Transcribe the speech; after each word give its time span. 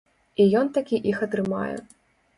І 0.45 0.47
ён-такі 0.61 1.01
іх 1.13 1.21
атрымае. 1.27 1.75